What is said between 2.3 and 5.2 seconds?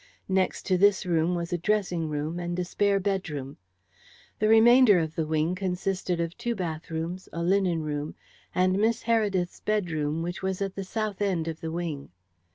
and a spare bedroom. The remainder of